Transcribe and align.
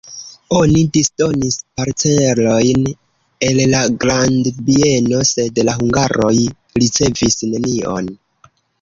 Oni 0.59 0.79
disdonis 0.95 1.57
parcelojn 1.81 2.89
el 3.51 3.63
la 3.75 3.83
grandbieno, 4.07 5.23
sed 5.37 5.65
la 5.71 5.79
hungaroj 5.79 6.35
ricevis 6.83 7.43
nenion. 7.55 8.15